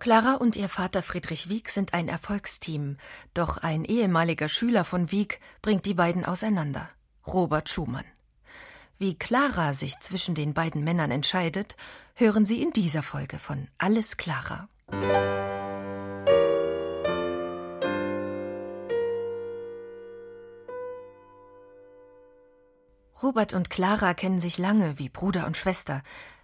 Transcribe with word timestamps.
Clara 0.00 0.36
und 0.36 0.56
ihr 0.56 0.70
Vater 0.70 1.02
Friedrich 1.02 1.50
Wieck 1.50 1.68
sind 1.68 1.92
ein 1.92 2.08
Erfolgsteam, 2.08 2.96
doch 3.34 3.58
ein 3.58 3.84
ehemaliger 3.84 4.48
Schüler 4.48 4.86
von 4.86 5.12
Wieck 5.12 5.40
bringt 5.60 5.84
die 5.84 5.92
beiden 5.92 6.24
auseinander, 6.24 6.88
Robert 7.26 7.68
Schumann. 7.68 8.06
Wie 8.98 9.18
Clara 9.18 9.74
sich 9.74 10.00
zwischen 10.00 10.34
den 10.34 10.54
beiden 10.54 10.84
Männern 10.84 11.10
entscheidet, 11.10 11.76
hören 12.14 12.46
Sie 12.46 12.62
in 12.62 12.70
dieser 12.72 13.02
Folge 13.02 13.38
von 13.38 13.68
Alles 13.76 14.16
Clara. 14.16 14.70
Robert 23.22 23.52
und 23.52 23.68
Clara 23.68 24.14
kennen 24.14 24.40
sich 24.40 24.56
lange 24.56 24.98
wie 24.98 25.10
Bruder 25.10 25.44
und 25.46 25.58
Schwester, 25.58 26.02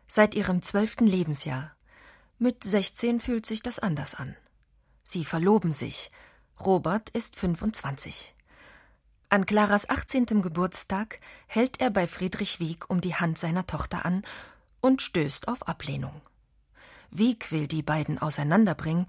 seit 0.08 0.34
ihrem 0.34 0.60
zwölften 0.60 1.06
Lebensjahr. 1.06 1.75
Mit 2.38 2.64
16 2.64 3.20
fühlt 3.20 3.46
sich 3.46 3.62
das 3.62 3.78
anders 3.78 4.14
an. 4.14 4.36
Sie 5.02 5.24
verloben 5.24 5.72
sich. 5.72 6.10
Robert 6.60 7.08
ist 7.10 7.34
25. 7.34 8.34
An 9.30 9.46
Claras 9.46 9.88
18. 9.88 10.42
Geburtstag 10.42 11.20
hält 11.46 11.80
er 11.80 11.90
bei 11.90 12.06
Friedrich 12.06 12.60
Wieck 12.60 12.90
um 12.90 13.00
die 13.00 13.14
Hand 13.14 13.38
seiner 13.38 13.66
Tochter 13.66 14.04
an 14.04 14.22
und 14.82 15.00
stößt 15.00 15.48
auf 15.48 15.66
Ablehnung. 15.66 16.20
Wieck 17.10 17.50
will 17.52 17.68
die 17.68 17.82
beiden 17.82 18.18
auseinanderbringen 18.18 19.06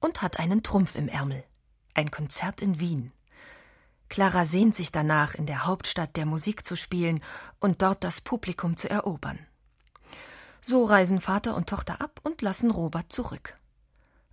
und 0.00 0.22
hat 0.22 0.38
einen 0.38 0.62
Trumpf 0.62 0.94
im 0.94 1.08
Ärmel. 1.08 1.44
Ein 1.92 2.10
Konzert 2.10 2.62
in 2.62 2.80
Wien. 2.80 3.12
Clara 4.08 4.46
sehnt 4.46 4.74
sich 4.74 4.90
danach, 4.90 5.34
in 5.34 5.44
der 5.44 5.66
Hauptstadt 5.66 6.16
der 6.16 6.24
Musik 6.24 6.64
zu 6.64 6.76
spielen 6.76 7.22
und 7.58 7.82
dort 7.82 8.04
das 8.04 8.22
Publikum 8.22 8.78
zu 8.78 8.88
erobern. 8.88 9.38
So 10.60 10.84
reisen 10.84 11.20
Vater 11.20 11.56
und 11.56 11.68
Tochter 11.68 12.00
ab 12.00 12.20
und 12.22 12.42
lassen 12.42 12.70
Robert 12.70 13.12
zurück. 13.12 13.56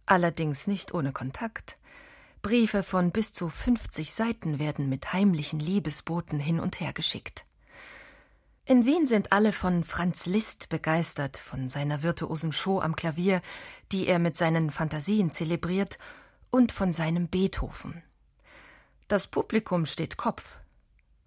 Allerdings 0.06 0.68
nicht 0.68 0.94
ohne 0.94 1.12
Kontakt. 1.12 1.78
Briefe 2.42 2.84
von 2.84 3.12
bis 3.12 3.34
zu 3.34 3.50
50 3.50 4.14
Seiten 4.14 4.60
werden 4.60 4.90
mit 4.90 5.14
heimlichen 5.14 5.60
Liebesboten 5.60 6.40
hin 6.40 6.60
und 6.60 6.80
her 6.80 6.94
geschickt. 6.94 7.46
In 8.66 8.86
Wien 8.86 9.06
sind 9.06 9.32
alle 9.32 9.54
von 9.54 9.86
Franz 9.86 10.26
Liszt 10.26 10.68
begeistert, 10.68 11.38
von 11.38 11.70
seiner 11.70 12.04
virtuosen 12.04 12.52
Show 12.52 12.82
am 12.82 12.98
Klavier, 12.98 13.42
die 13.94 14.08
er 14.08 14.20
mit 14.20 14.36
seinen 14.36 14.72
Fantasien 14.72 15.32
zelebriert, 15.32 15.98
und 16.50 16.72
von 16.72 16.92
seinem 16.92 17.28
Beethoven. 17.28 18.04
Das 19.08 19.28
Publikum 19.28 19.86
steht 19.86 20.18
Kopf. 20.18 20.60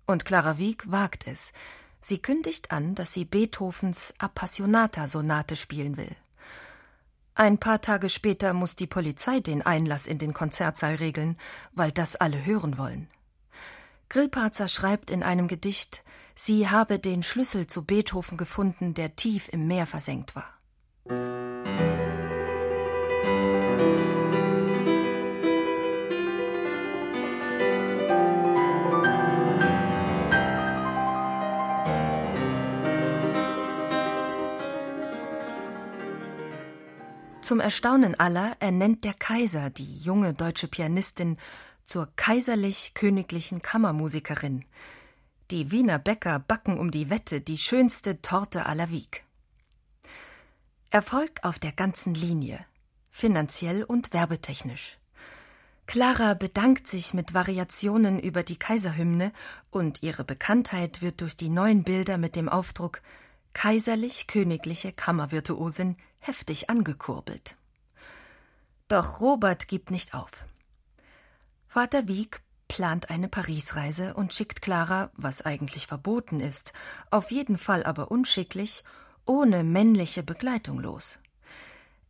Und 0.06 0.24
Clara 0.24 0.58
Wieck 0.58 0.90
wagt 0.90 1.26
es, 1.26 1.52
Sie 2.00 2.18
kündigt 2.18 2.70
an, 2.70 2.94
dass 2.94 3.12
sie 3.12 3.24
Beethovens 3.24 4.14
Appassionata-Sonate 4.18 5.56
spielen 5.56 5.96
will. 5.96 6.14
Ein 7.34 7.58
paar 7.58 7.80
Tage 7.80 8.08
später 8.08 8.52
muss 8.52 8.76
die 8.76 8.86
Polizei 8.86 9.40
den 9.40 9.62
Einlass 9.62 10.06
in 10.06 10.18
den 10.18 10.34
Konzertsaal 10.34 10.96
regeln, 10.96 11.38
weil 11.72 11.92
das 11.92 12.16
alle 12.16 12.44
hören 12.44 12.76
wollen. 12.78 13.08
Grillparzer 14.08 14.68
schreibt 14.68 15.10
in 15.10 15.22
einem 15.22 15.46
Gedicht, 15.46 16.02
sie 16.34 16.68
habe 16.68 16.98
den 16.98 17.22
Schlüssel 17.22 17.66
zu 17.66 17.84
Beethoven 17.84 18.36
gefunden, 18.36 18.94
der 18.94 19.16
tief 19.16 19.48
im 19.52 19.68
Meer 19.68 19.86
versenkt 19.86 20.34
war. 20.34 21.49
Zum 37.50 37.58
Erstaunen 37.58 38.14
aller 38.14 38.56
ernennt 38.60 39.02
der 39.02 39.12
Kaiser 39.12 39.70
die 39.70 39.98
junge 39.98 40.34
deutsche 40.34 40.68
Pianistin 40.68 41.36
zur 41.82 42.08
kaiserlich-königlichen 42.14 43.60
Kammermusikerin. 43.60 44.64
Die 45.50 45.72
Wiener 45.72 45.98
Bäcker 45.98 46.38
backen 46.38 46.78
um 46.78 46.92
die 46.92 47.10
Wette 47.10 47.40
die 47.40 47.58
schönste 47.58 48.22
Torte 48.22 48.66
aller 48.66 48.92
Wieg. 48.92 49.24
Erfolg 50.90 51.40
auf 51.42 51.58
der 51.58 51.72
ganzen 51.72 52.14
Linie, 52.14 52.64
finanziell 53.10 53.82
und 53.82 54.12
werbetechnisch. 54.12 54.98
Clara 55.86 56.34
bedankt 56.34 56.86
sich 56.86 57.14
mit 57.14 57.34
Variationen 57.34 58.20
über 58.20 58.44
die 58.44 58.60
Kaiserhymne 58.60 59.32
und 59.72 60.04
ihre 60.04 60.22
Bekanntheit 60.22 61.02
wird 61.02 61.20
durch 61.20 61.36
die 61.36 61.48
neuen 61.48 61.82
Bilder 61.82 62.16
mit 62.16 62.36
dem 62.36 62.48
Aufdruck 62.48 63.02
Kaiserlich-königliche 63.52 64.92
Kammervirtuosin 64.92 65.96
heftig 66.18 66.70
angekurbelt. 66.70 67.56
Doch 68.88 69.20
Robert 69.20 69.68
gibt 69.68 69.90
nicht 69.90 70.14
auf. 70.14 70.44
Vater 71.68 72.08
Wieck 72.08 72.42
plant 72.68 73.10
eine 73.10 73.28
Parisreise 73.28 74.14
und 74.14 74.32
schickt 74.32 74.62
Clara, 74.62 75.10
was 75.14 75.42
eigentlich 75.42 75.86
verboten 75.86 76.40
ist, 76.40 76.72
auf 77.10 77.30
jeden 77.30 77.58
Fall 77.58 77.84
aber 77.84 78.10
unschicklich, 78.10 78.84
ohne 79.26 79.64
männliche 79.64 80.22
Begleitung 80.22 80.80
los. 80.80 81.18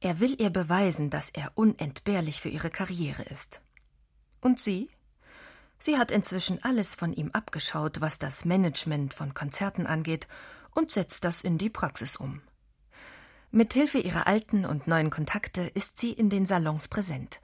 Er 0.00 0.20
will 0.20 0.40
ihr 0.40 0.50
beweisen, 0.50 1.10
dass 1.10 1.30
er 1.30 1.52
unentbehrlich 1.54 2.40
für 2.40 2.48
ihre 2.48 2.70
Karriere 2.70 3.22
ist. 3.24 3.60
Und 4.40 4.60
sie? 4.60 4.88
Sie 5.78 5.98
hat 5.98 6.10
inzwischen 6.10 6.62
alles 6.62 6.94
von 6.94 7.12
ihm 7.12 7.30
abgeschaut, 7.32 8.00
was 8.00 8.18
das 8.18 8.44
Management 8.44 9.12
von 9.14 9.34
Konzerten 9.34 9.86
angeht, 9.86 10.28
und 10.75 10.91
setzt 10.91 11.25
das 11.25 11.42
in 11.42 11.58
die 11.58 11.70
Praxis 11.70 12.16
um. 12.16 12.42
Mit 13.50 13.72
Hilfe 13.72 13.98
ihrer 13.98 14.26
alten 14.26 14.64
und 14.64 14.86
neuen 14.86 15.10
Kontakte 15.10 15.62
ist 15.62 15.98
sie 15.98 16.12
in 16.12 16.31
den 16.31 16.47
Salons 16.47 16.88
präsent, 16.88 17.41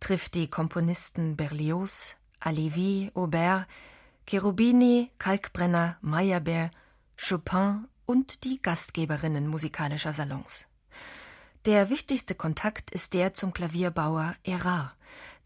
trifft 0.00 0.34
die 0.34 0.48
Komponisten 0.48 1.36
Berlioz, 1.36 2.14
Alivi, 2.40 3.10
Aubert, 3.14 3.66
Cherubini, 4.26 5.10
Kalkbrenner, 5.18 5.96
Meyerbeer, 6.00 6.70
Chopin 7.16 7.88
und 8.06 8.44
die 8.44 8.60
Gastgeberinnen 8.62 9.48
musikalischer 9.48 10.12
Salons. 10.12 10.66
Der 11.64 11.90
wichtigste 11.90 12.34
Kontakt 12.34 12.90
ist 12.90 13.12
der 13.12 13.34
zum 13.34 13.52
Klavierbauer 13.52 14.34
Erard, 14.44 14.94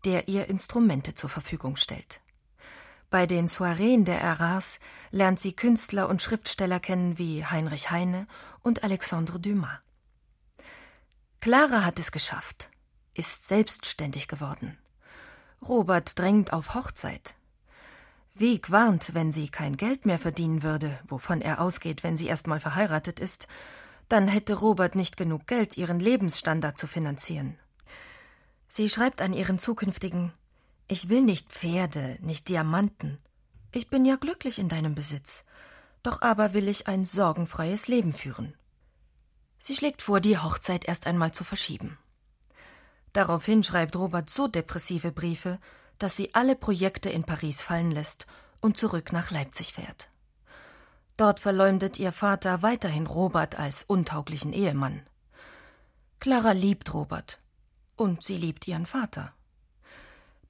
der 0.04 0.28
ihr 0.28 0.48
Instrumente 0.48 1.14
zur 1.14 1.30
Verfügung 1.30 1.76
stellt. 1.76 2.21
Bei 3.12 3.26
den 3.26 3.46
Soireen 3.46 4.06
der 4.06 4.22
Erards 4.22 4.80
lernt 5.10 5.38
sie 5.38 5.52
Künstler 5.52 6.08
und 6.08 6.22
Schriftsteller 6.22 6.80
kennen 6.80 7.18
wie 7.18 7.44
Heinrich 7.44 7.90
Heine 7.90 8.26
und 8.62 8.84
Alexandre 8.84 9.38
Dumas. 9.38 9.80
Clara 11.42 11.84
hat 11.84 11.98
es 11.98 12.10
geschafft, 12.10 12.70
ist 13.12 13.46
selbstständig 13.46 14.28
geworden. 14.28 14.78
Robert 15.60 16.18
drängt 16.18 16.54
auf 16.54 16.74
Hochzeit. 16.74 17.34
Weg 18.32 18.70
warnt, 18.70 19.12
wenn 19.12 19.30
sie 19.30 19.50
kein 19.50 19.76
Geld 19.76 20.06
mehr 20.06 20.18
verdienen 20.18 20.62
würde, 20.62 20.98
wovon 21.06 21.42
er 21.42 21.60
ausgeht, 21.60 22.02
wenn 22.02 22.16
sie 22.16 22.28
erst 22.28 22.46
mal 22.46 22.60
verheiratet 22.60 23.20
ist, 23.20 23.46
dann 24.08 24.26
hätte 24.26 24.54
Robert 24.54 24.94
nicht 24.94 25.18
genug 25.18 25.46
Geld, 25.46 25.76
ihren 25.76 26.00
Lebensstandard 26.00 26.78
zu 26.78 26.86
finanzieren. 26.86 27.58
Sie 28.68 28.88
schreibt 28.88 29.20
an 29.20 29.34
ihren 29.34 29.58
zukünftigen 29.58 30.32
Ich 30.92 31.08
will 31.08 31.22
nicht 31.22 31.48
Pferde, 31.48 32.18
nicht 32.20 32.50
Diamanten. 32.50 33.16
Ich 33.70 33.88
bin 33.88 34.04
ja 34.04 34.16
glücklich 34.16 34.58
in 34.58 34.68
deinem 34.68 34.94
Besitz. 34.94 35.42
Doch 36.02 36.20
aber 36.20 36.52
will 36.52 36.68
ich 36.68 36.86
ein 36.86 37.06
sorgenfreies 37.06 37.88
Leben 37.88 38.12
führen. 38.12 38.52
Sie 39.58 39.74
schlägt 39.74 40.02
vor, 40.02 40.20
die 40.20 40.36
Hochzeit 40.36 40.84
erst 40.84 41.06
einmal 41.06 41.32
zu 41.32 41.44
verschieben. 41.44 41.96
Daraufhin 43.14 43.64
schreibt 43.64 43.96
Robert 43.96 44.28
so 44.28 44.48
depressive 44.48 45.12
Briefe, 45.12 45.58
dass 45.98 46.14
sie 46.14 46.34
alle 46.34 46.56
Projekte 46.56 47.08
in 47.08 47.24
Paris 47.24 47.62
fallen 47.62 47.90
lässt 47.90 48.26
und 48.60 48.76
zurück 48.76 49.14
nach 49.14 49.30
Leipzig 49.30 49.72
fährt. 49.72 50.10
Dort 51.16 51.40
verleumdet 51.40 51.98
ihr 51.98 52.12
Vater 52.12 52.60
weiterhin 52.60 53.06
Robert 53.06 53.58
als 53.58 53.82
untauglichen 53.82 54.52
Ehemann. 54.52 55.06
Clara 56.20 56.52
liebt 56.52 56.92
Robert 56.92 57.40
und 57.96 58.22
sie 58.22 58.36
liebt 58.36 58.68
ihren 58.68 58.84
Vater. 58.84 59.32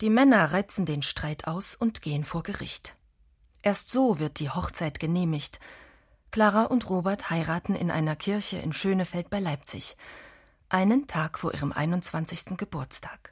Die 0.03 0.11
Männer 0.11 0.51
reizen 0.53 0.85
den 0.85 1.01
Streit 1.03 1.47
aus 1.47 1.77
und 1.77 2.03
gehen 2.03 2.25
vor 2.25 2.43
Gericht. 2.43 2.97
Erst 3.63 3.89
so 3.89 4.19
wird 4.19 4.41
die 4.41 4.51
Hochzeit 4.51 4.99
genehmigt, 4.99 5.61
Clara 6.33 6.65
und 6.65 6.91
Robert 6.91 7.31
heiraten 7.31 7.77
in 7.77 7.89
einer 7.89 8.17
Kirche 8.17 8.57
in 8.57 8.73
Schönefeld 8.73 9.31
bei 9.31 9.39
Leipzig, 9.39 9.97
einen 10.69 11.07
Tag 11.07 11.39
vor 11.39 11.55
ihrem 11.55 11.71
21. 11.71 12.57
Geburtstag. 12.57 13.32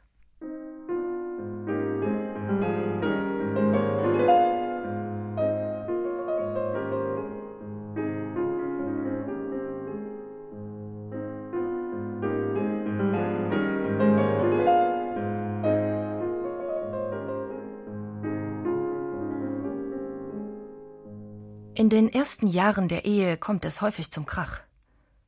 In 21.81 21.89
den 21.89 22.13
ersten 22.13 22.47
Jahren 22.47 22.89
der 22.89 23.07
Ehe 23.07 23.39
kommt 23.39 23.65
es 23.65 23.81
häufig 23.81 24.11
zum 24.11 24.27
Krach. 24.27 24.61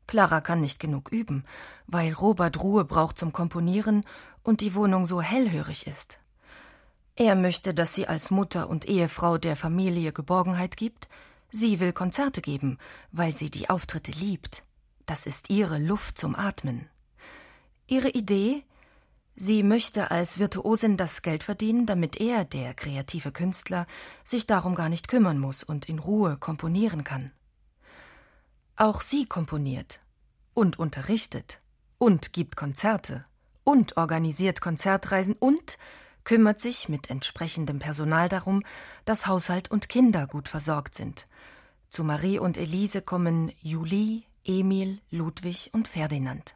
Clara 0.06 0.42
kann 0.42 0.60
nicht 0.60 0.78
genug 0.78 1.10
üben, 1.10 1.46
weil 1.86 2.12
Robert 2.12 2.62
Ruhe 2.62 2.84
braucht 2.84 3.18
zum 3.18 3.32
Komponieren 3.32 4.04
und 4.42 4.60
die 4.60 4.74
Wohnung 4.74 5.06
so 5.06 5.22
hellhörig 5.22 5.86
ist. 5.86 6.18
Er 7.16 7.36
möchte, 7.36 7.72
dass 7.72 7.94
sie 7.94 8.06
als 8.06 8.30
Mutter 8.30 8.68
und 8.68 8.84
Ehefrau 8.84 9.38
der 9.38 9.56
Familie 9.56 10.12
Geborgenheit 10.12 10.76
gibt, 10.76 11.08
sie 11.50 11.80
will 11.80 11.94
Konzerte 11.94 12.42
geben, 12.42 12.76
weil 13.12 13.34
sie 13.34 13.48
die 13.48 13.70
Auftritte 13.70 14.12
liebt. 14.12 14.62
Das 15.06 15.24
ist 15.24 15.48
ihre 15.48 15.78
Luft 15.78 16.18
zum 16.18 16.36
Atmen. 16.36 16.86
Ihre 17.86 18.10
Idee, 18.10 18.62
Sie 19.34 19.62
möchte 19.62 20.10
als 20.10 20.38
Virtuosin 20.38 20.96
das 20.96 21.22
Geld 21.22 21.42
verdienen, 21.42 21.86
damit 21.86 22.20
er, 22.20 22.44
der 22.44 22.74
kreative 22.74 23.32
Künstler, 23.32 23.86
sich 24.24 24.46
darum 24.46 24.74
gar 24.74 24.88
nicht 24.88 25.08
kümmern 25.08 25.38
muss 25.38 25.64
und 25.64 25.88
in 25.88 25.98
Ruhe 25.98 26.36
komponieren 26.36 27.02
kann. 27.02 27.32
Auch 28.76 29.00
sie 29.00 29.26
komponiert 29.26 30.00
und 30.54 30.78
unterrichtet 30.78 31.60
und 31.98 32.32
gibt 32.32 32.56
Konzerte 32.56 33.24
und 33.64 33.96
organisiert 33.96 34.60
Konzertreisen 34.60 35.34
und 35.34 35.78
kümmert 36.24 36.60
sich 36.60 36.88
mit 36.88 37.10
entsprechendem 37.10 37.78
Personal 37.78 38.28
darum, 38.28 38.62
dass 39.04 39.26
Haushalt 39.26 39.70
und 39.70 39.88
Kinder 39.88 40.26
gut 40.26 40.48
versorgt 40.48 40.94
sind. 40.94 41.26
Zu 41.88 42.04
Marie 42.04 42.38
und 42.38 42.58
Elise 42.58 43.02
kommen 43.02 43.52
Julie, 43.60 44.22
Emil, 44.44 45.00
Ludwig 45.10 45.70
und 45.72 45.88
Ferdinand. 45.88 46.54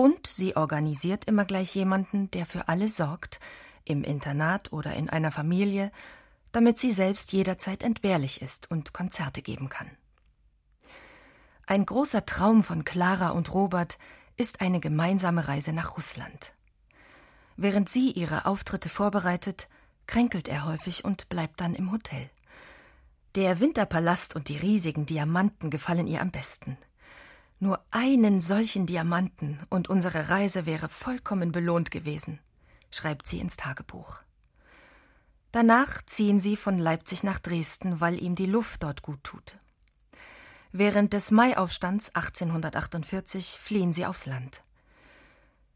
Und 0.00 0.26
sie 0.26 0.56
organisiert 0.56 1.26
immer 1.26 1.44
gleich 1.44 1.74
jemanden, 1.74 2.30
der 2.30 2.46
für 2.46 2.68
alle 2.68 2.88
sorgt, 2.88 3.38
im 3.84 4.02
Internat 4.02 4.72
oder 4.72 4.94
in 4.94 5.10
einer 5.10 5.30
Familie, 5.30 5.92
damit 6.52 6.78
sie 6.78 6.90
selbst 6.90 7.32
jederzeit 7.32 7.82
entbehrlich 7.82 8.40
ist 8.40 8.70
und 8.70 8.94
Konzerte 8.94 9.42
geben 9.42 9.68
kann. 9.68 9.90
Ein 11.66 11.84
großer 11.84 12.24
Traum 12.24 12.64
von 12.64 12.86
Clara 12.86 13.28
und 13.32 13.52
Robert 13.52 13.98
ist 14.38 14.62
eine 14.62 14.80
gemeinsame 14.80 15.48
Reise 15.48 15.74
nach 15.74 15.98
Russland. 15.98 16.54
Während 17.58 17.90
sie 17.90 18.10
ihre 18.10 18.46
Auftritte 18.46 18.88
vorbereitet, 18.88 19.68
kränkelt 20.06 20.48
er 20.48 20.64
häufig 20.64 21.04
und 21.04 21.28
bleibt 21.28 21.60
dann 21.60 21.74
im 21.74 21.92
Hotel. 21.92 22.30
Der 23.34 23.60
Winterpalast 23.60 24.34
und 24.34 24.48
die 24.48 24.56
riesigen 24.56 25.04
Diamanten 25.04 25.68
gefallen 25.68 26.06
ihr 26.06 26.22
am 26.22 26.30
besten. 26.30 26.78
Nur 27.62 27.84
einen 27.90 28.40
solchen 28.40 28.86
Diamanten 28.86 29.60
und 29.68 29.90
unsere 29.90 30.30
Reise 30.30 30.64
wäre 30.64 30.88
vollkommen 30.88 31.52
belohnt 31.52 31.90
gewesen, 31.90 32.40
schreibt 32.90 33.26
sie 33.26 33.38
ins 33.38 33.58
Tagebuch. 33.58 34.20
Danach 35.52 36.00
ziehen 36.06 36.40
sie 36.40 36.56
von 36.56 36.78
Leipzig 36.78 37.22
nach 37.22 37.38
Dresden, 37.38 38.00
weil 38.00 38.18
ihm 38.22 38.34
die 38.34 38.46
Luft 38.46 38.82
dort 38.82 39.02
gut 39.02 39.22
tut. 39.24 39.58
Während 40.72 41.12
des 41.12 41.30
Maiaufstands 41.32 42.14
1848 42.14 43.58
fliehen 43.60 43.92
sie 43.92 44.06
aufs 44.06 44.24
Land. 44.24 44.62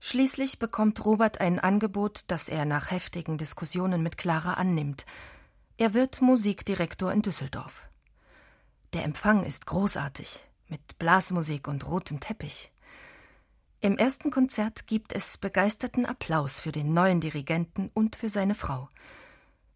Schließlich 0.01 0.59
bekommt 0.59 1.05
Robert 1.05 1.43
ein 1.43 1.59
Angebot, 1.59 2.25
das 2.29 2.49
er 2.49 2.65
nach 2.65 2.93
heftigen 2.93 3.37
Diskussionen 3.37 4.03
mit 4.03 4.17
Clara 4.17 4.55
annimmt. 4.55 5.05
Er 5.77 5.93
wird 5.93 6.23
Musikdirektor 6.23 7.13
in 7.13 7.21
Düsseldorf. 7.21 7.83
Der 8.95 9.05
Empfang 9.05 9.45
ist 9.45 9.67
großartig 9.67 10.41
mit 10.75 10.99
Blasmusik 10.99 11.69
und 11.69 11.87
rotem 11.87 12.19
Teppich. 12.19 12.73
Im 13.79 13.97
ersten 13.97 14.33
Konzert 14.33 14.89
gibt 14.89 15.13
es 15.13 15.39
begeisterten 15.39 16.05
Applaus 16.05 16.59
für 16.59 16.73
den 16.73 16.93
neuen 16.93 17.21
Dirigenten 17.21 17.93
und 17.95 18.17
für 18.17 18.29
seine 18.29 18.57
Frau. 18.57 18.89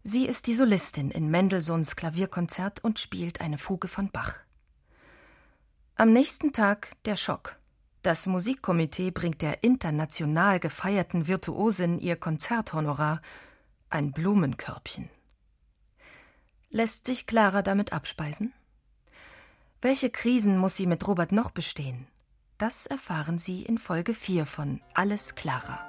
Sie 0.03 0.25
ist 0.25 0.47
die 0.47 0.55
Solistin 0.55 1.09
in 1.09 1.31
Mendelssohns 1.31 1.95
Klavierkonzert 1.95 2.83
und 2.83 2.99
spielt 2.99 3.39
eine 3.39 3.57
Fuge 3.57 3.87
von 3.87 4.09
Bach. 4.11 4.39
Am 5.95 6.11
nächsten 6.11 6.51
Tag 6.51 6.91
der 7.05 7.15
Schock. 7.15 7.55
Das 8.01 8.27
Musikkomitee 8.27 9.11
bringt 9.11 9.41
der 9.41 9.63
international 9.63 10.59
gefeierten 10.59 11.27
Virtuosin 11.27 11.97
ihr 11.97 12.17
Konzerthonorar, 12.17 13.21
ein 13.89 14.11
Blumenkörbchen. 14.11 15.09
Lässt 16.69 17.05
sich 17.05 17.25
Clara 17.25 17.61
damit 17.61 17.93
abspeisen? 17.93 18.53
Welche 19.81 20.09
Krisen 20.09 20.57
muss 20.57 20.75
sie 20.75 20.87
mit 20.87 21.07
Robert 21.07 21.31
noch 21.31 21.51
bestehen? 21.51 22.05
Das 22.57 22.85
erfahren 22.85 23.39
Sie 23.39 23.63
in 23.63 23.77
Folge 23.77 24.13
4 24.13 24.45
von 24.45 24.81
Alles 24.93 25.35
Clara. 25.35 25.79